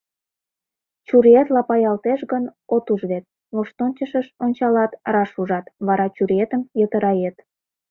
[1.07, 2.43] Чуриет лапаялтеш гын,
[2.75, 7.35] от уж вет; воштончышыш ончалат— раш ужат, вара чуриетым йытырает.